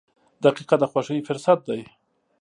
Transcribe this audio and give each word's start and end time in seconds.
•دقیقه 0.43 0.75
د 0.79 0.83
خوښۍ 0.91 1.19
فرصت 1.27 1.59
ده. 1.67 1.77